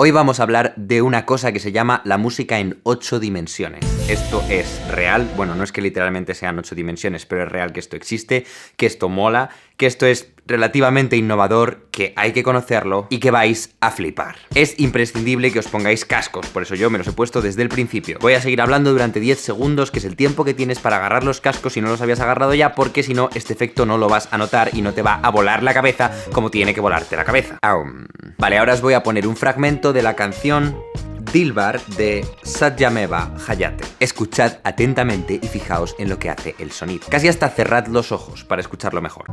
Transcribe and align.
Hoy 0.00 0.12
vamos 0.12 0.38
a 0.38 0.44
hablar 0.44 0.74
de 0.76 1.02
una 1.02 1.26
cosa 1.26 1.50
que 1.50 1.58
se 1.58 1.72
llama 1.72 2.02
la 2.04 2.18
música 2.18 2.60
en 2.60 2.78
8 2.84 3.18
dimensiones. 3.18 3.97
Esto 4.08 4.42
es 4.48 4.80
real, 4.90 5.30
bueno, 5.36 5.54
no 5.54 5.62
es 5.62 5.70
que 5.70 5.82
literalmente 5.82 6.34
sean 6.34 6.58
8 6.58 6.74
dimensiones, 6.74 7.26
pero 7.26 7.42
es 7.42 7.52
real 7.52 7.74
que 7.74 7.80
esto 7.80 7.94
existe, 7.94 8.46
que 8.78 8.86
esto 8.86 9.10
mola, 9.10 9.50
que 9.76 9.84
esto 9.84 10.06
es 10.06 10.30
relativamente 10.46 11.16
innovador, 11.16 11.86
que 11.90 12.14
hay 12.16 12.32
que 12.32 12.42
conocerlo 12.42 13.06
y 13.10 13.18
que 13.18 13.30
vais 13.30 13.74
a 13.80 13.90
flipar. 13.90 14.36
Es 14.54 14.80
imprescindible 14.80 15.52
que 15.52 15.58
os 15.58 15.68
pongáis 15.68 16.06
cascos, 16.06 16.46
por 16.46 16.62
eso 16.62 16.74
yo 16.74 16.88
me 16.88 16.96
los 16.96 17.06
he 17.06 17.12
puesto 17.12 17.42
desde 17.42 17.60
el 17.60 17.68
principio. 17.68 18.16
Voy 18.18 18.32
a 18.32 18.40
seguir 18.40 18.62
hablando 18.62 18.92
durante 18.92 19.20
10 19.20 19.38
segundos, 19.38 19.90
que 19.90 19.98
es 19.98 20.06
el 20.06 20.16
tiempo 20.16 20.42
que 20.42 20.54
tienes 20.54 20.78
para 20.78 20.96
agarrar 20.96 21.22
los 21.22 21.42
cascos 21.42 21.74
si 21.74 21.82
no 21.82 21.88
los 21.90 22.00
habías 22.00 22.20
agarrado 22.20 22.54
ya, 22.54 22.74
porque 22.74 23.02
si 23.02 23.12
no, 23.12 23.28
este 23.34 23.52
efecto 23.52 23.84
no 23.84 23.98
lo 23.98 24.08
vas 24.08 24.28
a 24.32 24.38
notar 24.38 24.70
y 24.72 24.80
no 24.80 24.94
te 24.94 25.02
va 25.02 25.20
a 25.22 25.30
volar 25.30 25.62
la 25.62 25.74
cabeza 25.74 26.12
como 26.32 26.50
tiene 26.50 26.72
que 26.72 26.80
volarte 26.80 27.14
la 27.14 27.26
cabeza. 27.26 27.58
Vale, 28.38 28.56
ahora 28.56 28.72
os 28.72 28.80
voy 28.80 28.94
a 28.94 29.02
poner 29.02 29.26
un 29.26 29.36
fragmento 29.36 29.92
de 29.92 30.00
la 30.00 30.16
canción 30.16 30.80
Dilbar 31.32 31.84
de 31.96 32.26
Satyameva 32.42 33.34
Hayate. 33.46 33.84
Escuchad 34.00 34.58
atentamente 34.64 35.38
y 35.42 35.46
fijaos 35.46 35.94
en 35.98 36.08
lo 36.08 36.18
que 36.18 36.30
hace 36.30 36.54
el 36.58 36.72
sonido. 36.72 37.06
Casi 37.10 37.28
hasta 37.28 37.48
cerrad 37.50 37.86
los 37.86 38.12
ojos 38.12 38.44
para 38.44 38.62
escucharlo 38.62 39.02
mejor. 39.02 39.26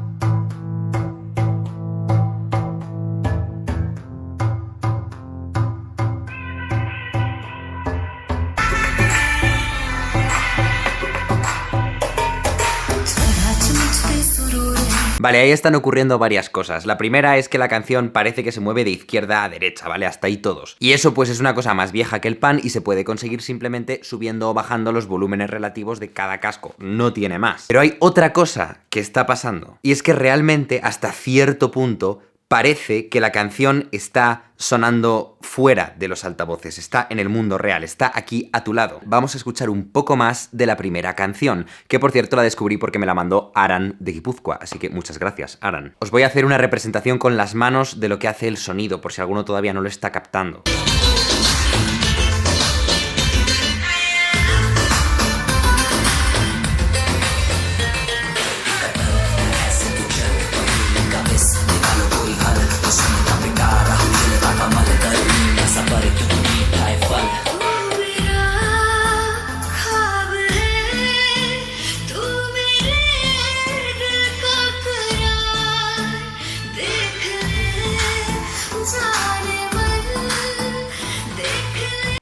Vale, 15.25 15.39
ahí 15.39 15.49
están 15.49 15.73
ocurriendo 15.73 16.19
varias 16.19 16.51
cosas. 16.51 16.85
La 16.85 16.99
primera 16.99 17.39
es 17.39 17.49
que 17.49 17.57
la 17.57 17.67
canción 17.67 18.11
parece 18.11 18.43
que 18.43 18.51
se 18.51 18.59
mueve 18.59 18.83
de 18.83 18.91
izquierda 18.91 19.43
a 19.43 19.49
derecha, 19.49 19.87
¿vale? 19.87 20.05
Hasta 20.05 20.27
ahí 20.27 20.37
todos. 20.37 20.77
Y 20.77 20.91
eso 20.91 21.15
pues 21.15 21.29
es 21.29 21.39
una 21.39 21.55
cosa 21.55 21.73
más 21.73 21.91
vieja 21.91 22.21
que 22.21 22.27
el 22.27 22.37
pan 22.37 22.61
y 22.63 22.69
se 22.69 22.81
puede 22.81 23.03
conseguir 23.03 23.41
simplemente 23.41 24.01
subiendo 24.03 24.51
o 24.51 24.53
bajando 24.53 24.91
los 24.91 25.07
volúmenes 25.07 25.49
relativos 25.49 25.99
de 25.99 26.11
cada 26.11 26.39
casco. 26.39 26.75
No 26.77 27.11
tiene 27.11 27.39
más. 27.39 27.65
Pero 27.67 27.79
hay 27.79 27.97
otra 28.01 28.33
cosa 28.33 28.81
que 28.91 28.99
está 28.99 29.25
pasando. 29.25 29.79
Y 29.81 29.93
es 29.93 30.03
que 30.03 30.13
realmente 30.13 30.79
hasta 30.83 31.11
cierto 31.11 31.71
punto 31.71 32.21
parece 32.47 33.09
que 33.09 33.19
la 33.19 33.31
canción 33.31 33.89
está 33.91 34.51
sonando 34.57 35.37
fuera 35.41 35.95
de 35.97 36.07
los 36.07 36.23
altavoces, 36.23 36.77
está 36.77 37.07
en 37.09 37.19
el 37.19 37.29
mundo 37.29 37.57
real, 37.57 37.83
está 37.83 38.11
aquí 38.13 38.49
a 38.53 38.63
tu 38.63 38.73
lado. 38.73 39.01
Vamos 39.05 39.33
a 39.35 39.37
escuchar 39.37 39.69
un 39.69 39.91
poco 39.91 40.15
más 40.15 40.49
de 40.51 40.65
la 40.65 40.77
primera 40.77 41.15
canción, 41.15 41.65
que 41.87 41.99
por 41.99 42.11
cierto 42.11 42.35
la 42.35 42.43
descubrí 42.43 42.77
porque 42.77 42.99
me 42.99 43.05
la 43.05 43.13
mandó 43.13 43.51
Aran 43.55 43.97
de 43.99 44.13
Guipúzcoa, 44.13 44.59
así 44.61 44.79
que 44.79 44.89
muchas 44.89 45.19
gracias, 45.19 45.57
Aran. 45.61 45.95
Os 45.99 46.11
voy 46.11 46.23
a 46.23 46.27
hacer 46.27 46.45
una 46.45 46.57
representación 46.57 47.17
con 47.17 47.37
las 47.37 47.55
manos 47.55 47.99
de 47.99 48.09
lo 48.09 48.19
que 48.19 48.27
hace 48.27 48.47
el 48.47 48.57
sonido, 48.57 49.01
por 49.01 49.11
si 49.11 49.21
alguno 49.21 49.43
todavía 49.43 49.73
no 49.73 49.81
lo 49.81 49.89
está 49.89 50.11
captando. 50.11 50.63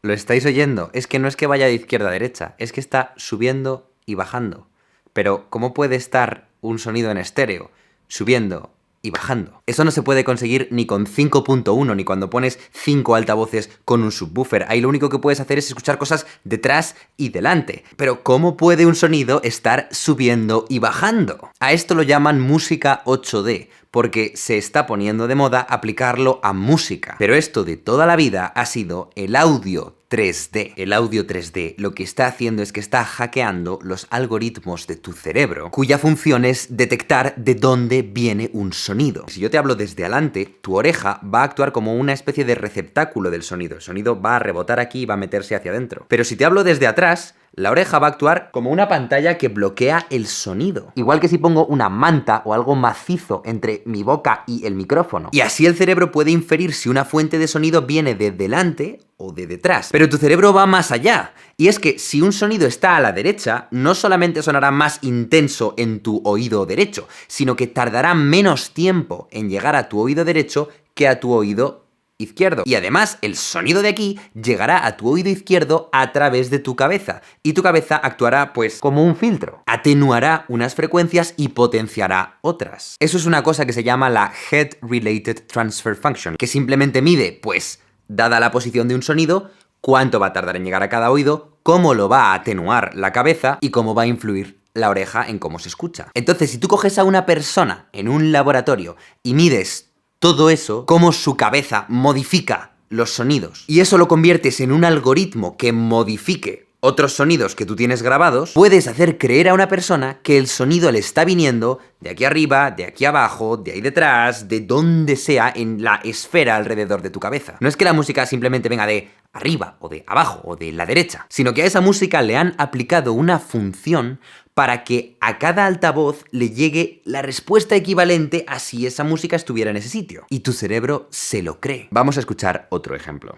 ¿Lo 0.06 0.12
estáis 0.12 0.46
oyendo? 0.46 0.90
Es 0.92 1.08
que 1.08 1.18
no 1.18 1.30
es 1.30 1.38
que 1.38 1.48
vaya 1.48 1.68
de 1.68 1.76
izquierda 1.76 2.10
a 2.10 2.12
derecha, 2.12 2.56
es 2.58 2.74
que 2.74 2.82
está 2.82 3.14
subiendo 3.16 3.90
y 4.06 4.16
bajando. 4.16 4.68
Pero, 5.14 5.50
¿cómo 5.50 5.74
puede 5.74 5.96
estar 5.96 6.50
un 6.60 6.78
sonido 6.78 7.10
en 7.10 7.18
estéreo? 7.18 7.72
Subiendo 8.10 8.74
y 9.02 9.12
bajando. 9.12 9.62
Eso 9.66 9.84
no 9.84 9.92
se 9.92 10.02
puede 10.02 10.24
conseguir 10.24 10.70
ni 10.72 10.86
con 10.86 11.06
5.1, 11.06 11.96
ni 11.96 12.04
cuando 12.06 12.30
pones 12.30 12.58
5 12.72 13.16
altavoces 13.16 13.70
con 13.86 14.02
un 14.02 14.12
subwoofer. 14.12 14.66
Ahí 14.70 14.82
lo 14.82 14.90
único 14.90 15.10
que 15.10 15.20
puedes 15.20 15.42
hacer 15.42 15.58
es 15.58 15.68
escuchar 15.68 15.98
cosas 15.98 16.26
detrás 16.46 16.96
y 17.18 17.30
delante. 17.30 17.84
Pero 17.98 18.24
¿cómo 18.24 18.58
puede 18.58 18.86
un 18.86 18.96
sonido 18.96 19.42
estar 19.44 19.90
subiendo 19.92 20.66
y 20.70 20.80
bajando? 20.80 21.52
A 21.60 21.74
esto 21.74 21.96
lo 21.96 22.04
llaman 22.04 22.40
música 22.40 23.04
8D, 23.06 23.68
porque 23.92 24.32
se 24.36 24.58
está 24.58 24.88
poniendo 24.88 25.28
de 25.28 25.36
moda 25.36 25.60
aplicarlo 25.60 26.40
a 26.42 26.54
música. 26.54 27.16
Pero 27.20 27.36
esto 27.36 27.66
de 27.66 27.76
toda 27.76 28.06
la 28.06 28.16
vida 28.16 28.48
ha 28.48 28.66
sido 28.66 29.10
el 29.16 29.36
audio 29.36 29.98
3D. 30.14 30.74
El 30.76 30.94
audio 30.94 31.26
3D 31.26 31.74
lo 31.80 31.96
que 31.96 32.04
está 32.04 32.28
haciendo 32.28 32.62
es 32.62 32.72
que 32.72 32.80
está 32.80 33.04
hackeando 33.04 33.80
los 33.82 34.06
algoritmos 34.12 34.86
de 34.86 34.96
tu 34.96 35.12
cerebro, 35.12 35.72
cuya 35.72 35.98
función 35.98 36.46
es 36.46 36.78
detectar 36.78 37.34
de 37.36 37.56
dónde 37.56 38.04
viene 38.04 38.52
un 38.54 38.74
sonido. 38.74 39.26
Si 39.28 39.40
yo 39.40 39.50
te 39.50 39.58
hablo 39.58 39.74
desde 39.74 40.04
adelante, 40.04 40.60
tu 40.62 40.76
oreja 40.76 41.20
va 41.24 41.42
a 41.42 41.46
actuar 41.46 41.72
como 41.72 41.96
una 41.96 42.14
especie 42.14 42.46
de 42.46 42.54
receptáculo 42.54 43.32
del 43.32 43.42
sonido. 43.42 43.78
El 43.78 43.82
sonido 43.82 44.22
va 44.22 44.36
a 44.36 44.40
rebotar 44.40 44.80
aquí 44.80 45.02
y 45.02 45.06
va 45.08 45.16
a 45.16 45.18
meterse 45.18 45.56
hacia 45.56 45.72
adentro. 45.72 46.06
Pero 46.10 46.24
si 46.24 46.36
te 46.36 46.46
hablo 46.46 46.64
desde 46.64 46.86
atrás, 46.86 47.34
la 47.56 47.70
oreja 47.70 48.00
va 48.00 48.08
a 48.08 48.10
actuar 48.12 48.50
como 48.52 48.72
una 48.72 48.88
pantalla 48.88 49.38
que 49.38 49.48
bloquea 49.48 50.08
el 50.10 50.26
sonido. 50.26 50.92
Igual 50.96 51.20
que 51.20 51.28
si 51.28 51.38
pongo 51.38 51.68
una 51.68 51.88
manta 51.88 52.42
o 52.46 52.54
algo 52.54 52.76
macizo 52.76 53.44
entre 53.46 53.84
mi 53.86 54.02
boca 54.02 54.44
y 54.48 54.66
el 54.66 54.74
micrófono. 54.74 55.30
Y 55.32 55.42
así 55.42 55.68
el 55.68 55.76
cerebro 55.76 56.12
puede 56.12 56.32
inferir 56.32 56.74
si 56.74 56.90
una 56.90 57.06
fuente 57.06 57.38
de 57.38 57.48
sonido 57.48 57.84
viene 57.84 58.16
de 58.16 58.32
delante 58.32 59.00
o 59.18 59.32
de 59.32 59.46
detrás. 59.46 59.90
Pero 59.92 60.10
tu 60.10 60.18
cerebro 60.18 60.52
va 60.52 60.66
más 60.66 60.92
allá. 60.92 61.34
Y 61.56 61.68
es 61.68 61.78
que 61.78 62.00
si 62.00 62.22
un 62.22 62.34
sonido 62.34 62.66
está 62.66 62.98
a 62.98 63.02
la 63.02 63.12
derecha, 63.12 63.68
no 63.70 63.94
solamente 63.94 64.42
sonará 64.42 64.72
más 64.72 64.98
intenso 65.04 65.76
en 65.78 66.00
tu 66.00 66.22
oído 66.26 66.66
derecho, 66.66 67.08
sino 67.28 67.56
que 67.56 67.68
tardará 67.68 68.16
menos 68.16 68.72
tiempo 68.72 69.28
en 69.32 69.50
llegar 69.50 69.76
a 69.76 69.90
tu 69.90 70.00
oído 70.00 70.26
derecho 70.26 70.70
que 70.96 71.08
a 71.08 71.20
tu 71.20 71.32
oído 71.32 71.83
izquierdo. 72.24 72.64
Y 72.66 72.76
además, 72.76 73.18
el 73.22 73.36
sonido 73.36 73.82
de 73.82 73.90
aquí 73.90 74.20
llegará 74.34 74.86
a 74.86 74.98
tu 74.98 75.10
oído 75.10 75.30
izquierdo 75.30 75.90
a 75.92 76.12
través 76.12 76.50
de 76.50 76.60
tu 76.60 76.76
cabeza. 76.76 77.22
Y 77.44 77.54
tu 77.54 77.64
cabeza 77.64 77.96
actuará, 77.96 78.54
pues, 78.54 78.80
como 78.80 79.06
un 79.06 79.16
filtro. 79.16 79.64
Atenuará 79.66 80.46
unas 80.48 80.76
frecuencias 80.76 81.34
y 81.38 81.50
potenciará 81.50 82.40
otras. 82.42 82.96
Eso 83.00 83.18
es 83.18 83.26
una 83.26 83.44
cosa 83.44 83.66
que 83.66 83.74
se 83.74 83.84
llama 83.84 84.10
la 84.10 84.34
Head 84.52 84.78
Related 84.82 85.46
Transfer 85.48 85.96
Function, 85.96 86.36
que 86.38 86.48
simplemente 86.48 87.02
mide, 87.02 87.40
pues, 87.42 87.80
dada 88.08 88.40
la 88.40 88.52
posición 88.52 88.88
de 88.88 88.96
un 88.96 89.04
sonido, 89.04 89.52
cuánto 89.82 90.20
va 90.20 90.28
a 90.28 90.34
tardar 90.34 90.56
en 90.56 90.66
llegar 90.66 90.84
a 90.84 90.90
cada 90.90 91.12
oído, 91.12 91.58
cómo 91.64 91.94
lo 91.94 92.10
va 92.10 92.32
a 92.32 92.34
atenuar 92.36 92.96
la 92.96 93.12
cabeza 93.12 93.58
y 93.62 93.70
cómo 93.70 93.94
va 93.96 94.04
a 94.04 94.08
influir 94.08 94.64
la 94.74 94.90
oreja 94.90 95.26
en 95.28 95.40
cómo 95.40 95.60
se 95.60 95.70
escucha. 95.70 96.10
Entonces, 96.14 96.52
si 96.52 96.58
tú 96.58 96.68
coges 96.68 96.98
a 96.98 97.04
una 97.04 97.26
persona 97.26 97.90
en 97.92 98.08
un 98.08 98.32
laboratorio 98.32 98.96
y 99.22 99.34
mides 99.34 99.93
todo 100.24 100.50
eso, 100.50 100.86
cómo 100.86 101.12
su 101.12 101.36
cabeza 101.36 101.84
modifica 101.90 102.72
los 102.88 103.10
sonidos, 103.10 103.66
y 103.68 103.82
eso 103.82 103.98
lo 103.98 104.08
conviertes 104.08 104.62
en 104.62 104.72
un 104.72 104.86
algoritmo 104.86 105.58
que 105.58 105.74
modifique 105.74 106.70
otros 106.80 107.12
sonidos 107.12 107.56
que 107.56 107.66
tú 107.66 107.76
tienes 107.76 108.02
grabados, 108.02 108.52
puedes 108.54 108.88
hacer 108.88 109.18
creer 109.18 109.50
a 109.50 109.54
una 109.54 109.68
persona 109.68 110.20
que 110.24 110.38
el 110.38 110.48
sonido 110.48 110.94
le 110.94 111.00
está 111.00 111.26
viniendo 111.26 111.80
de 112.00 112.12
aquí 112.12 112.24
arriba, 112.24 112.72
de 112.72 112.86
aquí 112.86 113.04
abajo, 113.04 113.58
de 113.58 113.74
ahí 113.74 113.82
detrás, 113.82 114.48
de 114.48 114.62
donde 114.62 115.18
sea 115.18 115.52
en 115.54 115.84
la 115.84 116.00
esfera 116.06 116.56
alrededor 116.56 117.02
de 117.02 117.10
tu 117.10 117.20
cabeza. 117.20 117.58
No 117.60 117.68
es 117.68 117.76
que 117.76 117.84
la 117.84 117.92
música 117.92 118.26
simplemente 118.26 118.70
venga 118.70 118.86
de 118.86 119.10
arriba 119.34 119.76
o 119.80 119.90
de 119.90 120.06
abajo 120.08 120.40
o 120.46 120.56
de 120.56 120.72
la 120.72 120.86
derecha, 120.86 121.26
sino 121.28 121.54
que 121.54 121.64
a 121.64 121.66
esa 121.66 121.82
música 121.82 122.22
le 122.22 122.38
han 122.38 122.56
aplicado 122.58 123.12
una 123.12 123.40
función 123.40 124.22
para 124.54 124.84
que 124.84 125.18
a 125.20 125.40
cada 125.40 125.66
altavoz 125.66 126.26
le 126.32 126.50
llegue 126.50 127.02
la 127.06 127.22
respuesta 127.22 127.76
equivalente 127.76 128.46
a 128.48 128.60
si 128.60 128.86
esa 128.86 129.04
música 129.04 129.36
estuviera 129.36 129.72
en 129.72 129.78
ese 129.78 129.90
sitio. 129.90 130.26
Y 130.30 130.40
tu 130.40 130.54
cerebro 130.54 131.08
se 131.12 131.42
lo 131.42 131.60
cree. 131.60 131.88
Vamos 131.92 132.18
a 132.18 132.20
escuchar 132.20 132.68
otro 132.70 132.96
ejemplo. 132.96 133.36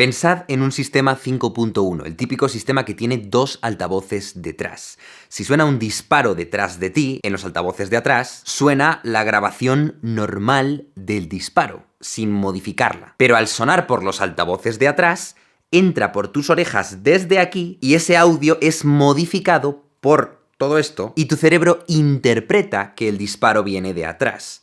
Pensad 0.00 0.44
en 0.48 0.62
un 0.62 0.72
sistema 0.72 1.14
5.1, 1.14 2.06
el 2.06 2.16
típico 2.16 2.48
sistema 2.48 2.86
que 2.86 2.94
tiene 2.94 3.18
dos 3.18 3.58
altavoces 3.60 4.40
detrás. 4.40 4.96
Si 5.28 5.44
suena 5.44 5.66
un 5.66 5.78
disparo 5.78 6.34
detrás 6.34 6.80
de 6.80 6.88
ti, 6.88 7.20
en 7.22 7.32
los 7.32 7.44
altavoces 7.44 7.90
de 7.90 7.98
atrás, 7.98 8.40
suena 8.46 9.00
la 9.02 9.24
grabación 9.24 9.98
normal 10.00 10.86
del 10.94 11.28
disparo, 11.28 11.84
sin 12.00 12.32
modificarla. 12.32 13.14
Pero 13.18 13.36
al 13.36 13.46
sonar 13.46 13.86
por 13.86 14.02
los 14.02 14.22
altavoces 14.22 14.78
de 14.78 14.88
atrás, 14.88 15.36
entra 15.70 16.12
por 16.12 16.28
tus 16.28 16.48
orejas 16.48 17.02
desde 17.02 17.38
aquí 17.38 17.76
y 17.82 17.92
ese 17.92 18.16
audio 18.16 18.56
es 18.62 18.86
modificado 18.86 19.84
por 20.00 20.46
todo 20.56 20.78
esto 20.78 21.12
y 21.14 21.26
tu 21.26 21.36
cerebro 21.36 21.84
interpreta 21.88 22.94
que 22.94 23.10
el 23.10 23.18
disparo 23.18 23.62
viene 23.62 23.92
de 23.92 24.06
atrás. 24.06 24.62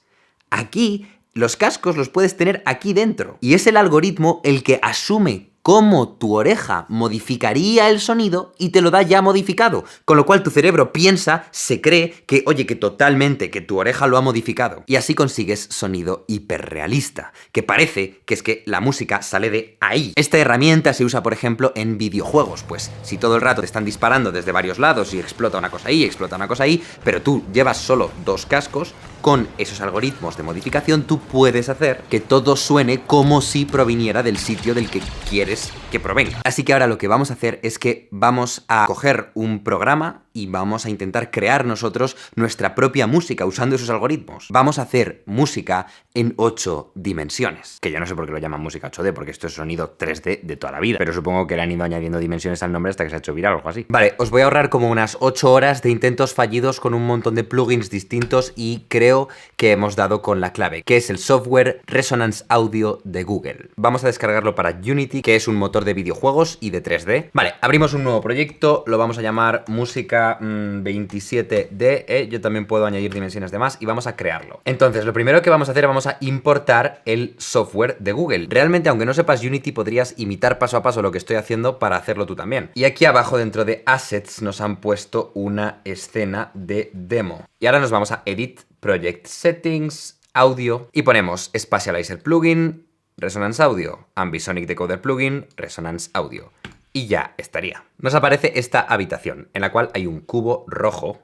Aquí 0.50 1.06
los 1.38 1.56
cascos 1.56 1.95
los 1.98 2.10
puedes 2.10 2.36
tener 2.36 2.63
aquí 2.66 2.94
dentro. 2.94 3.38
Y 3.42 3.54
es 3.54 3.68
el 3.68 3.78
algoritmo 3.78 4.42
el 4.44 4.63
que 4.63 4.80
asume 4.81 5.51
cómo 5.68 6.07
tu 6.07 6.38
oreja 6.38 6.86
modificaría 6.88 7.89
el 7.89 8.00
sonido 8.00 8.54
y 8.57 8.69
te 8.69 8.80
lo 8.80 8.89
da 8.89 9.01
ya 9.01 9.22
modificado. 9.22 9.84
Con 10.06 10.16
lo 10.16 10.25
cual 10.25 10.42
tu 10.42 10.50
cerebro 10.50 10.94
piensa, 10.94 11.44
se 11.51 11.81
cree 11.81 12.24
que, 12.25 12.42
oye, 12.45 12.66
que 12.66 12.78
totalmente, 12.78 13.50
que 13.50 13.60
tu 13.60 13.78
oreja 13.78 14.07
lo 14.07 14.16
ha 14.16 14.22
modificado. 14.22 14.86
Y 14.88 14.95
así 14.95 15.13
consigues 15.13 15.68
sonido 15.69 16.24
hiperrealista, 16.30 17.34
que 17.51 17.63
parece 17.63 18.22
que 18.25 18.33
es 18.33 18.44
que 18.44 18.63
la 18.66 18.80
música 18.80 19.22
sale 19.22 19.50
de 19.50 19.75
ahí. 19.81 20.13
Esta 20.16 20.38
herramienta 20.38 20.94
se 20.94 21.04
usa, 21.04 21.22
por 21.22 21.33
ejemplo, 21.33 21.74
en 21.75 21.98
videojuegos, 21.98 22.63
pues 22.63 22.90
si 23.04 23.18
todo 23.18 23.36
el 23.36 23.42
rato 23.42 23.60
te 23.60 23.66
están 23.66 23.83
disparando 23.83 24.31
desde 24.31 24.54
varios 24.54 24.80
lados 24.80 25.13
y 25.13 25.19
explota 25.19 25.57
una 25.57 25.69
cosa 25.69 25.90
ahí, 25.90 26.06
explota 26.06 26.38
una 26.38 26.48
cosa 26.48 26.63
ahí, 26.63 26.81
pero 27.04 27.22
tú 27.22 27.44
llevas 27.51 27.75
solo 27.75 28.10
dos 28.24 28.45
cascos, 28.45 28.94
con 29.28 29.50
esos 29.58 29.82
algoritmos 29.82 30.38
de 30.38 30.44
modificación 30.44 31.04
tú 31.04 31.20
puedes 31.20 31.68
hacer 31.68 32.02
que 32.10 32.22
todo 32.22 32.56
suene 32.56 33.02
como 33.02 33.42
si 33.42 33.66
proviniera 33.66 34.24
del 34.24 34.38
sitio 34.38 34.74
del 34.74 34.90
que 34.90 35.02
quieres 35.30 35.74
que 35.92 36.00
provenga. 36.00 36.40
Así 36.46 36.64
que 36.64 36.72
ahora 36.72 36.88
lo 36.88 36.98
que 36.98 37.10
vamos 37.10 37.30
a 37.30 37.34
hacer 37.34 37.60
es 37.62 37.78
que 37.78 38.08
vamos 38.10 38.64
a 38.70 38.86
coger 38.88 39.32
un 39.34 39.66
programa 39.66 40.24
y 40.38 40.45
vamos 40.45 40.86
a 40.86 40.89
intentar 40.89 41.31
crear 41.31 41.66
nosotros 41.66 42.16
nuestra 42.36 42.75
propia 42.75 43.07
música 43.07 43.45
usando 43.45 43.75
esos 43.75 43.89
algoritmos. 43.89 44.48
Vamos 44.50 44.78
a 44.78 44.84
hacer 44.84 45.24
música 45.25 45.88
en 46.13 46.34
8 46.38 46.92
dimensiones. 46.94 47.80
Que 47.81 47.92
yo 47.92 48.00
no 48.00 48.06
sé 48.06 48.16
por 48.16 48.25
qué 48.25 48.31
lo 48.31 48.38
llaman 48.38 48.62
música 48.62 48.92
8D, 48.92 49.13
porque 49.13 49.31
esto 49.31 49.48
es 49.48 49.54
sonido 49.54 49.98
3D 49.98 50.42
de 50.42 50.57
toda 50.57 50.74
la 50.74 50.80
vida. 50.80 51.00
Pero 51.00 51.12
supongo 51.12 51.48
que 51.48 51.56
le 51.56 51.63
han 51.63 51.72
ido 51.72 51.84
añadiendo 51.84 52.19
dimensiones 52.19 52.62
al 52.62 52.72
nombre 52.72 52.92
hasta 52.92 53.04
que 53.04 53.10
se 53.10 53.16
ha 53.16 53.19
hecho 53.19 53.34
viral 53.34 53.54
o 53.54 53.57
algo 53.57 53.69
así. 53.69 53.86
Vale, 53.89 54.13
os 54.19 54.30
voy 54.30 54.42
a 54.42 54.45
ahorrar 54.45 54.69
como 54.69 54.89
unas 54.89 55.18
8 55.19 55.51
horas 55.51 55.81
de 55.81 55.89
intentos 55.89 56.34
fallidos 56.36 56.80
con 56.80 56.94
un 56.94 57.07
montón 57.07 57.33
de 57.33 57.44
plugins 57.44 57.90
distintos 57.90 58.54
y 58.56 58.86
creo 58.90 59.30
que 59.56 59.72
hemos 59.72 59.95
dado 59.95 60.22
con 60.22 60.40
la 60.40 60.54
clave, 60.54 60.83
que 60.83 60.98
es 60.98 61.10
el 61.10 61.18
software 61.18 61.81
Resonance 61.88 62.45
Audio 62.50 63.00
de 63.04 63.24
Google. 63.24 63.69
Vamos 63.75 64.04
a 64.04 64.07
descargarlo 64.07 64.54
para 64.54 64.69
Unity, 64.69 65.22
que 65.22 65.36
es 65.36 65.48
un 65.48 65.56
motor 65.56 65.83
de 65.83 65.95
videojuegos 65.95 66.57
y 66.62 66.69
de 66.69 66.83
3D. 66.83 67.30
Vale, 67.33 67.56
abrimos 67.62 67.94
un 67.94 68.04
nuevo 68.04 68.22
proyecto, 68.22 68.83
lo 68.86 68.98
vamos 68.98 69.18
a 69.18 69.22
llamar 69.22 69.66
música 69.68 70.27
27D. 70.40 71.70
Mm, 71.70 72.06
eh, 72.08 72.28
yo 72.30 72.42
también 72.42 72.66
puedo 72.66 72.86
añadir 72.86 73.14
dimensiones 73.14 73.52
de 73.52 73.60
más 73.60 73.78
y 73.80 73.86
vamos 73.86 74.08
a 74.08 74.16
crearlo. 74.16 74.62
Entonces, 74.66 75.06
lo 75.06 75.14
primero 75.14 75.42
que 75.42 75.50
vamos 75.50 75.70
a 75.70 75.72
hacer, 75.72 75.88
vamos 75.88 76.08
a 76.08 76.18
importar 76.20 77.02
el 77.06 77.36
software 77.38 77.98
de 78.00 78.12
Google. 78.12 78.48
Realmente, 78.50 78.90
aunque 78.90 79.06
no 79.06 79.14
sepas 79.14 79.44
Unity, 79.44 79.72
podrías 79.72 80.14
imitar 80.18 80.60
paso 80.60 80.78
a 80.78 80.84
paso 80.84 81.02
lo 81.02 81.12
que 81.12 81.18
estoy 81.18 81.38
haciendo 81.38 81.80
para 81.80 81.96
hacerlo 81.96 82.26
tú 82.26 82.36
también. 82.36 82.70
Y 82.74 82.84
aquí 82.84 83.06
abajo, 83.06 83.38
dentro 83.38 83.66
de 83.66 83.84
Assets, 83.86 84.42
nos 84.42 84.62
han 84.62 84.78
puesto 84.78 85.32
una 85.34 85.82
escena 85.86 86.52
de 86.54 86.92
demo. 86.94 87.46
Y 87.60 87.68
ahora 87.68 87.80
nos 87.80 87.92
vamos 87.92 88.12
a 88.12 88.24
Edit, 88.26 88.62
Project 88.80 89.28
Settings, 89.28 90.20
Audio 90.34 90.90
y 90.94 91.02
ponemos 91.02 91.50
Spatializer 91.58 92.22
Plugin, 92.22 92.86
Resonance 93.18 93.64
Audio, 93.64 94.08
Ambisonic 94.14 94.68
Decoder 94.68 95.02
Plugin, 95.02 95.48
Resonance 95.56 96.12
Audio. 96.14 96.52
Y 96.98 97.06
ya 97.06 97.36
estaría. 97.38 97.84
Nos 98.00 98.16
aparece 98.16 98.54
esta 98.56 98.80
habitación, 98.80 99.50
en 99.54 99.62
la 99.62 99.72
cual 99.72 99.92
hay 99.94 100.08
un 100.08 100.20
cubo 100.20 100.66
rojo, 100.68 101.20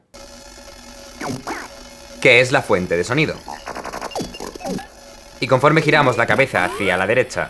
que 2.22 2.42
es 2.42 2.52
la 2.52 2.62
fuente 2.62 2.96
de 2.96 3.04
sonido. 3.04 3.34
Y 5.40 5.48
conforme 5.48 5.82
giramos 5.82 6.16
la 6.16 6.28
cabeza 6.28 6.64
hacia 6.64 6.96
la 6.96 7.08
derecha 7.08 7.50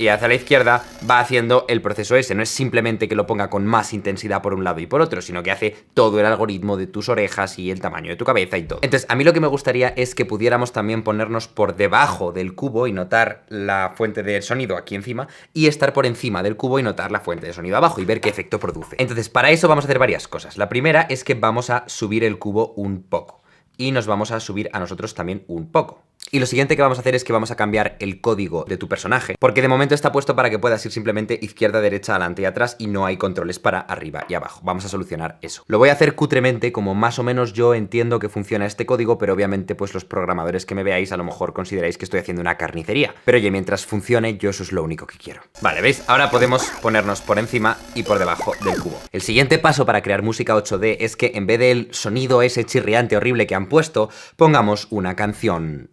y 0.00 0.08
hacia 0.08 0.28
la 0.28 0.34
izquierda 0.34 0.82
va 1.08 1.20
haciendo 1.20 1.66
el 1.68 1.82
proceso 1.82 2.16
ese. 2.16 2.34
No 2.34 2.42
es 2.42 2.48
simplemente 2.48 3.06
que 3.06 3.14
lo 3.14 3.26
ponga 3.26 3.50
con 3.50 3.66
más 3.66 3.92
intensidad 3.92 4.40
por 4.40 4.54
un 4.54 4.64
lado 4.64 4.80
y 4.80 4.86
por 4.86 5.02
otro, 5.02 5.20
sino 5.20 5.42
que 5.42 5.50
hace 5.50 5.76
todo 5.92 6.18
el 6.18 6.24
algoritmo 6.24 6.78
de 6.78 6.86
tus 6.86 7.10
orejas 7.10 7.58
y 7.58 7.70
el 7.70 7.82
tamaño 7.82 8.08
de 8.08 8.16
tu 8.16 8.24
cabeza 8.24 8.56
y 8.56 8.62
todo. 8.62 8.78
Entonces, 8.80 9.06
a 9.10 9.14
mí 9.14 9.24
lo 9.24 9.34
que 9.34 9.40
me 9.40 9.46
gustaría 9.46 9.88
es 9.88 10.14
que 10.14 10.24
pudiéramos 10.24 10.72
también 10.72 11.02
ponernos 11.02 11.48
por 11.48 11.76
debajo 11.76 12.32
del 12.32 12.54
cubo 12.54 12.86
y 12.86 12.92
notar 12.92 13.44
la 13.50 13.92
fuente 13.94 14.22
de 14.22 14.40
sonido 14.40 14.78
aquí 14.78 14.94
encima 14.94 15.28
y 15.52 15.66
estar 15.66 15.92
por 15.92 16.06
encima 16.06 16.42
del 16.42 16.56
cubo 16.56 16.78
y 16.78 16.82
notar 16.82 17.12
la 17.12 17.20
fuente 17.20 17.46
de 17.46 17.52
sonido 17.52 17.76
abajo 17.76 18.00
y 18.00 18.06
ver 18.06 18.22
qué 18.22 18.30
efecto 18.30 18.58
produce. 18.58 18.96
Entonces, 18.98 19.28
para 19.28 19.50
eso 19.50 19.68
vamos 19.68 19.84
a 19.84 19.88
hacer 19.88 19.98
varias 19.98 20.28
cosas. 20.28 20.56
La 20.56 20.70
primera 20.70 21.02
es 21.02 21.24
que 21.24 21.34
vamos 21.34 21.68
a 21.68 21.84
subir 21.88 22.24
el 22.24 22.38
cubo 22.38 22.72
un 22.76 23.02
poco 23.02 23.42
y 23.76 23.92
nos 23.92 24.06
vamos 24.06 24.30
a 24.30 24.40
subir 24.40 24.70
a 24.72 24.80
nosotros 24.80 25.14
también 25.14 25.44
un 25.46 25.70
poco. 25.70 26.02
Y 26.32 26.38
lo 26.38 26.46
siguiente 26.46 26.76
que 26.76 26.82
vamos 26.82 26.96
a 26.96 27.00
hacer 27.00 27.16
es 27.16 27.24
que 27.24 27.32
vamos 27.32 27.50
a 27.50 27.56
cambiar 27.56 27.96
el 27.98 28.20
código 28.20 28.64
de 28.68 28.76
tu 28.76 28.88
personaje, 28.88 29.34
porque 29.40 29.62
de 29.62 29.68
momento 29.68 29.96
está 29.96 30.12
puesto 30.12 30.36
para 30.36 30.48
que 30.48 30.60
puedas 30.60 30.86
ir 30.86 30.92
simplemente 30.92 31.36
izquierda, 31.42 31.80
derecha, 31.80 32.12
adelante 32.12 32.42
y 32.42 32.44
atrás 32.44 32.76
y 32.78 32.86
no 32.86 33.04
hay 33.04 33.16
controles 33.16 33.58
para 33.58 33.80
arriba 33.80 34.26
y 34.28 34.34
abajo. 34.34 34.60
Vamos 34.62 34.84
a 34.84 34.88
solucionar 34.88 35.38
eso. 35.42 35.64
Lo 35.66 35.78
voy 35.78 35.88
a 35.88 35.92
hacer 35.92 36.14
cutremente, 36.14 36.70
como 36.70 36.94
más 36.94 37.18
o 37.18 37.24
menos 37.24 37.52
yo 37.52 37.74
entiendo 37.74 38.20
que 38.20 38.28
funciona 38.28 38.66
este 38.66 38.86
código, 38.86 39.18
pero 39.18 39.34
obviamente 39.34 39.74
pues 39.74 39.92
los 39.92 40.04
programadores 40.04 40.66
que 40.66 40.76
me 40.76 40.84
veáis 40.84 41.10
a 41.10 41.16
lo 41.16 41.24
mejor 41.24 41.52
consideráis 41.52 41.98
que 41.98 42.04
estoy 42.04 42.20
haciendo 42.20 42.42
una 42.42 42.56
carnicería. 42.56 43.12
Pero 43.24 43.38
oye, 43.38 43.50
mientras 43.50 43.84
funcione, 43.84 44.38
yo 44.38 44.50
eso 44.50 44.62
es 44.62 44.70
lo 44.70 44.84
único 44.84 45.08
que 45.08 45.18
quiero. 45.18 45.42
Vale, 45.60 45.80
¿veis? 45.80 46.04
Ahora 46.06 46.30
podemos 46.30 46.62
ponernos 46.80 47.22
por 47.22 47.40
encima 47.40 47.76
y 47.96 48.04
por 48.04 48.20
debajo 48.20 48.52
del 48.64 48.78
cubo. 48.78 49.00
El 49.10 49.22
siguiente 49.22 49.58
paso 49.58 49.84
para 49.84 50.00
crear 50.00 50.22
música 50.22 50.54
8D 50.54 50.98
es 51.00 51.16
que 51.16 51.32
en 51.34 51.48
vez 51.48 51.58
del 51.58 51.88
sonido 51.90 52.40
ese 52.42 52.64
chirriante 52.64 53.16
horrible 53.16 53.48
que 53.48 53.56
han 53.56 53.68
puesto, 53.68 54.10
pongamos 54.36 54.86
una 54.90 55.16
canción 55.16 55.88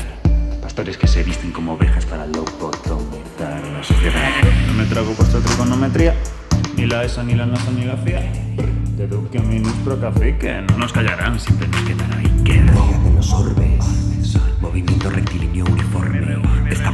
Pastores 0.62 0.96
que 0.96 1.08
se 1.08 1.24
visten 1.24 1.52
como 1.52 1.74
ovejas 1.74 2.06
para 2.06 2.28
lobotomizar 2.28 3.64
la 3.74 3.84
sociedad. 3.84 4.30
No 4.68 4.74
me 4.74 4.86
trago 4.86 5.12
vuestra 5.16 5.40
trigonometría. 5.40 6.14
Ni 6.76 6.86
la 6.86 7.04
ESA, 7.04 7.24
ni 7.24 7.34
la 7.34 7.48
NASA, 7.48 7.72
ni 7.72 7.86
la 7.86 7.98
CIA. 7.98 8.32
Deduque 8.96 9.40
ministro 9.40 10.00
café 10.00 10.38
que 10.38 10.62
no 10.62 10.78
nos 10.78 10.94
callarán, 10.94 11.40
siempre 11.40 11.68
nos 11.68 11.82
quedan 11.82 12.14
ahí. 12.14 12.44
Queda. 12.44 12.74
de 12.74 13.14
los 13.16 13.34
orbes. 13.34 14.38
Movimiento 14.62 15.10
rectilíneo 15.10 15.66
uniforme. 15.66 16.18
Esta 16.70 16.92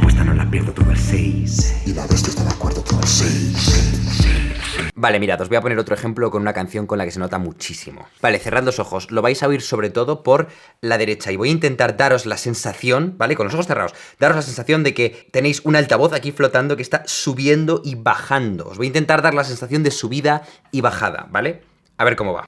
todo 0.61 0.91
el 0.91 0.97
6. 0.97 1.87
Y 1.87 1.93
la 1.93 2.05
bestia 2.05 2.29
está 2.29 2.43
de 2.43 2.51
acuerdo 2.51 2.81
todo 2.83 2.99
el 2.99 3.07
6. 3.07 4.91
Vale, 4.95 5.19
mirad, 5.19 5.41
os 5.41 5.49
voy 5.49 5.57
a 5.57 5.61
poner 5.61 5.79
otro 5.79 5.95
ejemplo 5.95 6.29
con 6.29 6.43
una 6.43 6.53
canción 6.53 6.85
con 6.85 6.99
la 6.99 7.05
que 7.05 7.11
se 7.11 7.19
nota 7.19 7.39
muchísimo. 7.39 8.05
Vale, 8.21 8.37
cerrad 8.37 8.63
los 8.63 8.79
ojos. 8.79 9.09
Lo 9.11 9.21
vais 9.21 9.41
a 9.41 9.47
oír 9.47 9.61
sobre 9.61 9.89
todo 9.89 10.21
por 10.21 10.47
la 10.81 10.97
derecha. 10.97 11.31
Y 11.31 11.37
voy 11.37 11.49
a 11.49 11.51
intentar 11.51 11.97
daros 11.97 12.25
la 12.25 12.37
sensación, 12.37 13.15
¿vale? 13.17 13.35
Con 13.35 13.45
los 13.47 13.53
ojos 13.55 13.67
cerrados. 13.67 13.93
Daros 14.19 14.35
la 14.35 14.41
sensación 14.43 14.83
de 14.83 14.93
que 14.93 15.27
tenéis 15.31 15.61
un 15.65 15.75
altavoz 15.75 16.13
aquí 16.13 16.31
flotando 16.31 16.75
que 16.75 16.83
está 16.83 17.03
subiendo 17.07 17.81
y 17.83 17.95
bajando. 17.95 18.67
Os 18.67 18.77
voy 18.77 18.85
a 18.85 18.89
intentar 18.89 19.23
dar 19.23 19.33
la 19.33 19.43
sensación 19.43 19.81
de 19.81 19.91
subida 19.91 20.43
y 20.71 20.81
bajada, 20.81 21.27
¿vale? 21.31 21.63
A 21.97 22.03
ver 22.03 22.15
cómo 22.15 22.33
va. 22.33 22.45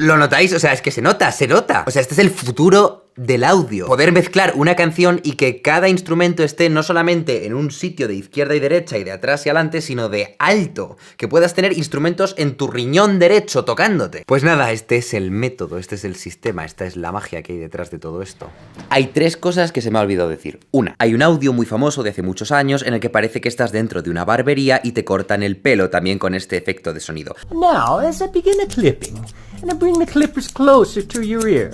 ¿Lo 0.00 0.16
notáis? 0.16 0.52
O 0.52 0.58
sea, 0.60 0.72
es 0.72 0.82
que 0.82 0.90
se 0.90 1.00
nota, 1.00 1.32
se 1.32 1.46
nota. 1.46 1.84
O 1.86 1.90
sea, 1.90 2.02
este 2.02 2.14
es 2.14 2.18
el 2.20 2.30
futuro 2.30 3.05
del 3.16 3.44
audio. 3.44 3.86
Poder 3.86 4.12
mezclar 4.12 4.52
una 4.56 4.76
canción 4.76 5.20
y 5.22 5.32
que 5.32 5.62
cada 5.62 5.88
instrumento 5.88 6.44
esté 6.44 6.68
no 6.68 6.82
solamente 6.82 7.46
en 7.46 7.54
un 7.54 7.70
sitio 7.70 8.08
de 8.08 8.14
izquierda 8.14 8.54
y 8.54 8.60
derecha 8.60 8.98
y 8.98 9.04
de 9.04 9.12
atrás 9.12 9.46
y 9.46 9.48
adelante, 9.48 9.80
sino 9.80 10.08
de 10.08 10.36
alto. 10.38 10.96
Que 11.16 11.28
puedas 11.28 11.54
tener 11.54 11.72
instrumentos 11.72 12.34
en 12.38 12.56
tu 12.56 12.68
riñón 12.68 13.18
derecho 13.18 13.64
tocándote. 13.64 14.24
Pues 14.26 14.44
nada, 14.44 14.70
este 14.70 14.98
es 14.98 15.14
el 15.14 15.30
método, 15.30 15.78
este 15.78 15.94
es 15.94 16.04
el 16.04 16.16
sistema, 16.16 16.64
esta 16.64 16.84
es 16.84 16.96
la 16.96 17.10
magia 17.10 17.42
que 17.42 17.54
hay 17.54 17.58
detrás 17.58 17.90
de 17.90 17.98
todo 17.98 18.22
esto. 18.22 18.50
Hay 18.90 19.06
tres 19.06 19.36
cosas 19.36 19.72
que 19.72 19.80
se 19.80 19.90
me 19.90 19.98
ha 19.98 20.02
olvidado 20.02 20.28
decir. 20.28 20.60
Una, 20.70 20.94
hay 20.98 21.14
un 21.14 21.22
audio 21.22 21.52
muy 21.52 21.66
famoso 21.66 22.02
de 22.02 22.10
hace 22.10 22.22
muchos 22.22 22.52
años 22.52 22.82
en 22.82 22.94
el 22.94 23.00
que 23.00 23.10
parece 23.10 23.40
que 23.40 23.48
estás 23.48 23.72
dentro 23.72 24.02
de 24.02 24.10
una 24.10 24.24
barbería 24.24 24.80
y 24.84 24.92
te 24.92 25.04
cortan 25.04 25.42
el 25.42 25.56
pelo 25.56 25.88
también 25.88 26.18
con 26.18 26.34
este 26.34 26.56
efecto 26.56 26.92
de 26.92 27.00
sonido. 27.00 27.34
Now, 27.50 27.98
as 27.98 28.20
I 28.20 28.26
begin 28.32 28.54
clipping, 28.68 29.16
and 29.62 29.72
I 29.72 29.74
bring 29.74 29.98
the 29.98 30.06
clippers 30.06 30.48
closer 30.48 31.06
to 31.06 31.22
your 31.22 31.48
ear. 31.48 31.70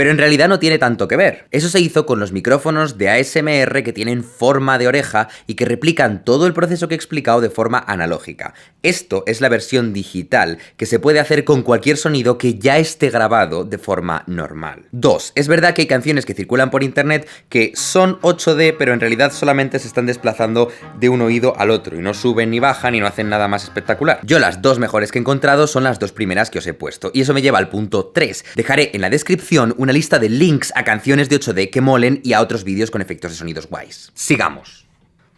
Pero 0.00 0.12
en 0.12 0.16
realidad 0.16 0.48
no 0.48 0.58
tiene 0.58 0.78
tanto 0.78 1.08
que 1.08 1.16
ver. 1.18 1.44
Eso 1.50 1.68
se 1.68 1.78
hizo 1.78 2.06
con 2.06 2.20
los 2.20 2.32
micrófonos 2.32 2.96
de 2.96 3.10
ASMR 3.10 3.82
que 3.82 3.92
tienen 3.92 4.24
forma 4.24 4.78
de 4.78 4.88
oreja 4.88 5.28
y 5.46 5.56
que 5.56 5.66
replican 5.66 6.24
todo 6.24 6.46
el 6.46 6.54
proceso 6.54 6.88
que 6.88 6.94
he 6.94 6.96
explicado 6.96 7.42
de 7.42 7.50
forma 7.50 7.84
analógica. 7.86 8.54
Esto 8.82 9.24
es 9.26 9.42
la 9.42 9.50
versión 9.50 9.92
digital 9.92 10.56
que 10.78 10.86
se 10.86 11.00
puede 11.00 11.20
hacer 11.20 11.44
con 11.44 11.62
cualquier 11.62 11.98
sonido 11.98 12.38
que 12.38 12.54
ya 12.54 12.78
esté 12.78 13.10
grabado 13.10 13.64
de 13.64 13.76
forma 13.76 14.24
normal. 14.26 14.86
2. 14.92 15.32
Es 15.34 15.48
verdad 15.48 15.74
que 15.74 15.82
hay 15.82 15.86
canciones 15.86 16.24
que 16.24 16.32
circulan 16.32 16.70
por 16.70 16.82
internet 16.82 17.28
que 17.50 17.72
son 17.74 18.18
8D, 18.22 18.76
pero 18.78 18.94
en 18.94 19.00
realidad 19.00 19.34
solamente 19.34 19.78
se 19.78 19.88
están 19.88 20.06
desplazando 20.06 20.72
de 20.98 21.10
un 21.10 21.20
oído 21.20 21.52
al 21.58 21.68
otro 21.68 21.98
y 21.98 22.00
no 22.00 22.14
suben 22.14 22.48
ni 22.48 22.58
bajan 22.58 22.94
y 22.94 23.00
no 23.00 23.06
hacen 23.06 23.28
nada 23.28 23.48
más 23.48 23.64
espectacular. 23.64 24.20
Yo 24.24 24.38
las 24.38 24.62
dos 24.62 24.78
mejores 24.78 25.12
que 25.12 25.18
he 25.18 25.20
encontrado 25.20 25.66
son 25.66 25.84
las 25.84 25.98
dos 25.98 26.12
primeras 26.12 26.48
que 26.48 26.60
os 26.60 26.66
he 26.66 26.72
puesto 26.72 27.10
y 27.12 27.20
eso 27.20 27.34
me 27.34 27.42
lleva 27.42 27.58
al 27.58 27.68
punto 27.68 28.06
3. 28.14 28.46
Dejaré 28.56 28.92
en 28.94 29.02
la 29.02 29.10
descripción 29.10 29.74
una 29.76 29.89
lista 29.92 30.18
de 30.18 30.28
links 30.28 30.72
a 30.74 30.84
canciones 30.84 31.28
de 31.28 31.40
8D 31.40 31.70
que 31.70 31.80
molen 31.80 32.20
y 32.24 32.32
a 32.32 32.40
otros 32.40 32.64
vídeos 32.64 32.90
con 32.90 33.00
efectos 33.02 33.32
de 33.32 33.36
sonidos 33.36 33.66
guays. 33.66 34.10
Sigamos. 34.14 34.89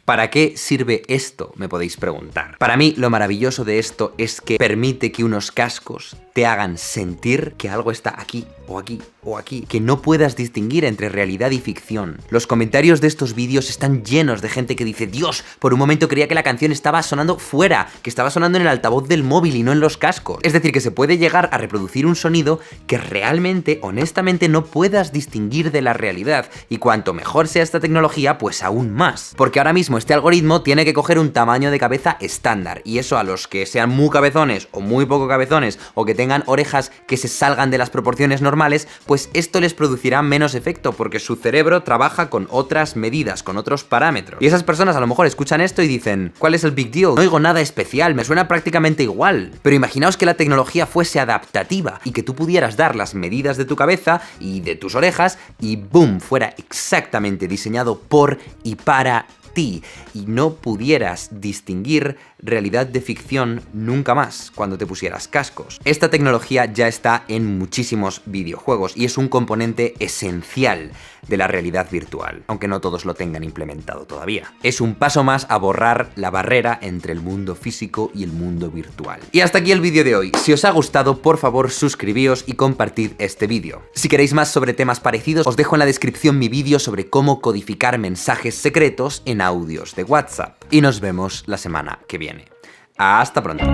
¿Para 0.04 0.30
qué 0.30 0.54
sirve 0.56 1.02
esto? 1.06 1.52
Me 1.54 1.68
podéis 1.68 1.96
preguntar. 1.96 2.58
Para 2.58 2.76
mí 2.76 2.92
lo 2.96 3.08
maravilloso 3.08 3.64
de 3.64 3.78
esto 3.78 4.14
es 4.18 4.40
que 4.40 4.56
permite 4.56 5.12
que 5.12 5.22
unos 5.22 5.52
cascos 5.52 6.16
te 6.32 6.44
hagan 6.44 6.76
sentir 6.78 7.54
que 7.56 7.68
algo 7.68 7.90
está 7.90 8.14
aquí 8.18 8.46
o 8.66 8.78
aquí 8.78 9.00
o 9.22 9.38
aquí, 9.38 9.64
que 9.68 9.80
no 9.80 10.02
puedas 10.02 10.34
distinguir 10.34 10.84
entre 10.84 11.08
realidad 11.08 11.50
y 11.52 11.60
ficción. 11.60 12.18
Los 12.30 12.46
comentarios 12.46 13.00
de 13.00 13.06
estos 13.06 13.34
vídeos 13.34 13.70
están 13.70 14.04
llenos 14.04 14.42
de 14.42 14.48
gente 14.48 14.74
que 14.74 14.84
dice, 14.84 15.06
Dios, 15.06 15.44
por 15.60 15.72
un 15.72 15.78
momento 15.78 16.08
creía 16.08 16.26
que 16.26 16.34
la 16.34 16.42
canción 16.42 16.72
estaba 16.72 17.02
sonando 17.02 17.38
fuera, 17.38 17.88
que 18.02 18.10
estaba 18.10 18.30
sonando 18.30 18.58
en 18.58 18.62
el 18.62 18.68
altavoz 18.68 19.06
del 19.06 19.22
móvil 19.22 19.54
y 19.54 19.62
no 19.62 19.70
en 19.70 19.80
los 19.80 19.96
cascos. 19.96 20.40
Es 20.42 20.52
decir, 20.52 20.72
que 20.72 20.80
se 20.80 20.90
puede 20.90 21.18
llegar 21.18 21.50
a 21.52 21.58
reproducir 21.58 22.06
un 22.06 22.16
sonido 22.16 22.58
que 22.88 22.98
realmente, 22.98 23.78
honestamente, 23.82 24.48
no 24.48 24.64
puedas 24.64 25.12
distinguir 25.12 25.70
de 25.70 25.82
la 25.82 25.92
realidad. 25.92 26.50
Y 26.68 26.78
cuanto 26.78 27.14
mejor 27.14 27.46
sea 27.46 27.62
esta 27.62 27.78
tecnología, 27.78 28.38
pues 28.38 28.62
aún 28.64 28.90
más. 28.90 29.34
Porque 29.36 29.60
ahora 29.60 29.72
este 29.98 30.14
algoritmo 30.14 30.62
tiene 30.62 30.84
que 30.84 30.94
coger 30.94 31.18
un 31.18 31.32
tamaño 31.32 31.70
de 31.70 31.78
cabeza 31.78 32.16
estándar. 32.20 32.82
Y 32.84 32.98
eso 32.98 33.18
a 33.18 33.24
los 33.24 33.48
que 33.48 33.66
sean 33.66 33.90
muy 33.90 34.10
cabezones 34.10 34.68
o 34.72 34.80
muy 34.80 35.06
poco 35.06 35.28
cabezones 35.28 35.78
o 35.94 36.04
que 36.04 36.14
tengan 36.14 36.42
orejas 36.46 36.92
que 37.06 37.16
se 37.16 37.28
salgan 37.28 37.70
de 37.70 37.78
las 37.78 37.90
proporciones 37.90 38.42
normales, 38.42 38.88
pues 39.06 39.30
esto 39.34 39.60
les 39.60 39.74
producirá 39.74 40.22
menos 40.22 40.54
efecto 40.54 40.92
porque 40.92 41.18
su 41.18 41.36
cerebro 41.36 41.82
trabaja 41.82 42.30
con 42.30 42.48
otras 42.50 42.96
medidas, 42.96 43.42
con 43.42 43.56
otros 43.56 43.84
parámetros. 43.84 44.40
Y 44.40 44.46
esas 44.46 44.62
personas 44.62 44.96
a 44.96 45.00
lo 45.00 45.06
mejor 45.06 45.26
escuchan 45.26 45.60
esto 45.60 45.82
y 45.82 45.88
dicen, 45.88 46.32
¿cuál 46.38 46.54
es 46.54 46.64
el 46.64 46.72
big 46.72 46.90
deal? 46.90 47.14
No 47.14 47.20
oigo 47.20 47.40
nada 47.40 47.60
especial, 47.60 48.14
me 48.14 48.24
suena 48.24 48.48
prácticamente 48.48 49.02
igual. 49.02 49.52
Pero 49.62 49.76
imaginaos 49.76 50.16
que 50.16 50.26
la 50.26 50.34
tecnología 50.34 50.86
fuese 50.86 51.20
adaptativa 51.20 52.00
y 52.04 52.12
que 52.12 52.22
tú 52.22 52.34
pudieras 52.34 52.76
dar 52.76 52.96
las 52.96 53.14
medidas 53.14 53.56
de 53.56 53.64
tu 53.64 53.76
cabeza 53.76 54.20
y 54.40 54.60
de 54.60 54.76
tus 54.76 54.94
orejas 54.94 55.38
y 55.60 55.76
boom, 55.76 56.20
fuera 56.20 56.54
exactamente 56.58 57.48
diseñado 57.48 57.98
por 57.98 58.38
y 58.62 58.76
para 58.76 59.26
y 59.56 59.82
no 60.26 60.54
pudieras 60.54 61.28
distinguir 61.40 62.16
realidad 62.38 62.86
de 62.86 63.00
ficción 63.00 63.62
nunca 63.72 64.14
más 64.14 64.50
cuando 64.54 64.78
te 64.78 64.86
pusieras 64.86 65.28
cascos. 65.28 65.80
Esta 65.84 66.10
tecnología 66.10 66.66
ya 66.66 66.88
está 66.88 67.24
en 67.28 67.58
muchísimos 67.58 68.22
videojuegos 68.26 68.96
y 68.96 69.04
es 69.04 69.18
un 69.18 69.28
componente 69.28 69.94
esencial 69.98 70.92
de 71.28 71.36
la 71.36 71.46
realidad 71.46 71.88
virtual, 71.90 72.42
aunque 72.48 72.66
no 72.66 72.80
todos 72.80 73.04
lo 73.04 73.14
tengan 73.14 73.44
implementado 73.44 74.06
todavía. 74.06 74.52
Es 74.62 74.80
un 74.80 74.96
paso 74.96 75.22
más 75.22 75.46
a 75.48 75.56
borrar 75.56 76.10
la 76.16 76.30
barrera 76.30 76.78
entre 76.82 77.12
el 77.12 77.20
mundo 77.20 77.54
físico 77.54 78.10
y 78.12 78.24
el 78.24 78.32
mundo 78.32 78.70
virtual. 78.70 79.20
Y 79.30 79.40
hasta 79.40 79.58
aquí 79.58 79.70
el 79.70 79.80
vídeo 79.80 80.02
de 80.02 80.16
hoy. 80.16 80.32
Si 80.42 80.52
os 80.52 80.64
ha 80.64 80.70
gustado, 80.70 81.22
por 81.22 81.38
favor 81.38 81.70
suscribíos 81.70 82.42
y 82.46 82.54
compartid 82.54 83.12
este 83.18 83.46
vídeo. 83.46 83.82
Si 83.94 84.08
queréis 84.08 84.32
más 84.32 84.50
sobre 84.50 84.74
temas 84.74 84.98
parecidos, 84.98 85.46
os 85.46 85.56
dejo 85.56 85.76
en 85.76 85.80
la 85.80 85.86
descripción 85.86 86.38
mi 86.38 86.48
vídeo 86.48 86.80
sobre 86.80 87.08
cómo 87.08 87.40
codificar 87.40 87.98
mensajes 87.98 88.56
secretos 88.56 89.22
en 89.24 89.41
audios 89.42 89.94
de 89.94 90.04
WhatsApp. 90.04 90.62
Y 90.70 90.80
nos 90.80 91.00
vemos 91.00 91.44
la 91.46 91.58
semana 91.58 91.98
que 92.08 92.18
viene. 92.18 92.46
Hasta 92.96 93.42
pronto. 93.42 93.64